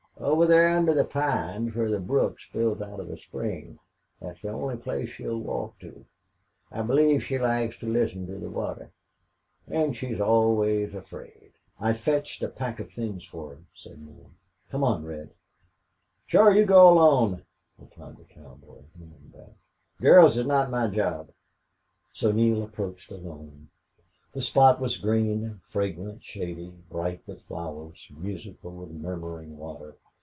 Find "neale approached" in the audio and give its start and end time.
22.31-23.09